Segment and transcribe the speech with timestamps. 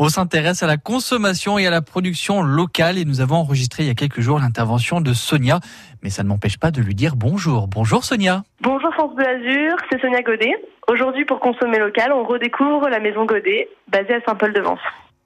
[0.00, 3.86] On s'intéresse à la consommation et à la production locale et nous avons enregistré il
[3.88, 5.58] y a quelques jours l'intervention de Sonia.
[6.04, 7.66] Mais ça ne m'empêche pas de lui dire bonjour.
[7.66, 8.44] Bonjour Sonia.
[8.60, 10.54] Bonjour France Bleu Azur, c'est Sonia Godet.
[10.86, 14.78] Aujourd'hui pour consommer local, on redécouvre la maison Godet, basée à Saint-Paul-de-Vence.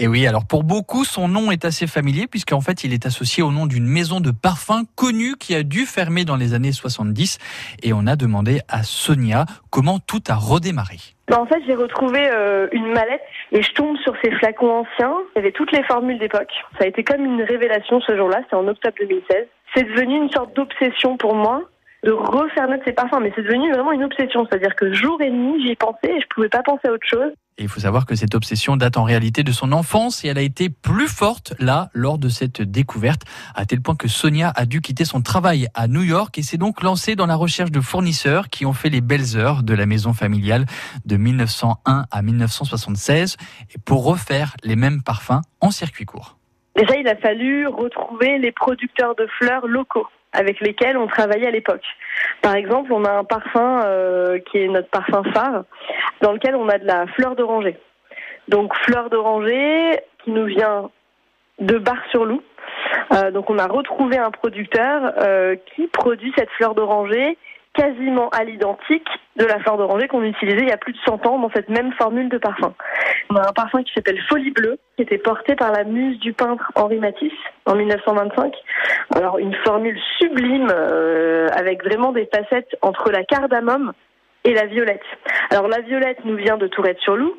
[0.00, 3.42] Et oui, alors pour beaucoup, son nom est assez familier puisqu'en fait, il est associé
[3.42, 7.38] au nom d'une maison de parfum connue qui a dû fermer dans les années 70.
[7.82, 10.98] Et on a demandé à Sonia comment tout a redémarré.
[11.32, 15.16] En fait, j'ai retrouvé euh, une mallette et je tombe sur ces flacons anciens.
[15.34, 16.52] Il y avait toutes les formules d'époque.
[16.78, 19.48] Ça a été comme une révélation ce jour-là, c'est en octobre 2016.
[19.74, 21.62] C'est devenu une sorte d'obsession pour moi
[22.04, 24.46] de refaire naître ces parfums, mais c'est devenu vraiment une obsession.
[24.46, 27.32] C'est-à-dire que jour et nuit, j'y pensais et je pouvais pas penser à autre chose.
[27.58, 30.38] Et il faut savoir que cette obsession date en réalité de son enfance et elle
[30.38, 33.22] a été plus forte là lors de cette découverte,
[33.56, 36.56] à tel point que Sonia a dû quitter son travail à New York et s'est
[36.56, 39.86] donc lancée dans la recherche de fournisseurs qui ont fait les belles heures de la
[39.86, 40.66] maison familiale
[41.04, 43.36] de 1901 à 1976
[43.74, 46.38] et pour refaire les mêmes parfums en circuit court.
[46.76, 51.50] Déjà, il a fallu retrouver les producteurs de fleurs locaux avec lesquels on travaillait à
[51.50, 51.84] l'époque.
[52.42, 55.64] Par exemple, on a un parfum euh, qui est notre parfum phare,
[56.20, 57.76] dans lequel on a de la fleur d'oranger.
[58.48, 60.90] Donc fleur d'oranger qui nous vient
[61.58, 62.42] de Bar-sur-Loup.
[63.12, 67.36] Euh, donc on a retrouvé un producteur euh, qui produit cette fleur d'oranger
[67.74, 69.06] quasiment à l'identique
[69.36, 71.68] de la fleur d'oranger qu'on utilisait il y a plus de 100 ans dans cette
[71.68, 72.74] même formule de parfum.
[73.30, 76.32] On a un parfum qui s'appelle Folie Bleue, qui était porté par la muse du
[76.32, 77.32] peintre Henri Matisse
[77.66, 78.52] en 1925.
[79.14, 83.92] Alors une formule sublime euh, avec vraiment des facettes entre la cardamome
[84.44, 85.02] et la violette.
[85.50, 87.34] Alors la violette nous vient de Tourette-sur-Loup,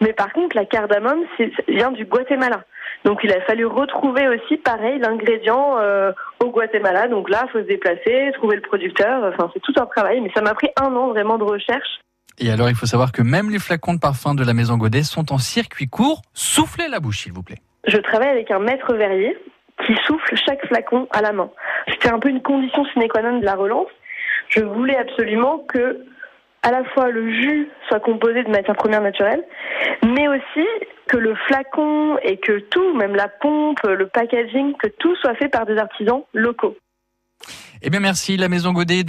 [0.00, 1.24] mais par contre la cardamome
[1.68, 2.64] vient du Guatemala.
[3.04, 7.08] Donc il a fallu retrouver aussi pareil l'ingrédient euh, au Guatemala.
[7.08, 9.24] Donc là, il faut se déplacer, trouver le producteur.
[9.24, 12.00] Enfin, c'est tout un travail, mais ça m'a pris un an vraiment de recherche.
[12.38, 15.04] Et alors, il faut savoir que même les flacons de parfum de la maison Godet
[15.04, 16.22] sont en circuit court.
[16.34, 17.58] Soufflez la bouche, s'il vous plaît.
[17.86, 19.38] Je travaille avec un maître verrier
[19.84, 21.50] qui souffle chaque flacon à la main.
[21.88, 23.90] C'était un peu une condition sine qua non de la relance.
[24.48, 26.04] Je voulais absolument que
[26.62, 29.44] à la fois le jus soit composé de matières premières naturelles,
[30.02, 30.66] mais aussi
[31.06, 35.48] que le flacon et que tout, même la pompe, le packaging, que tout soit fait
[35.48, 36.76] par des artisans locaux.
[37.82, 39.04] Eh bien merci, la Maison Godet.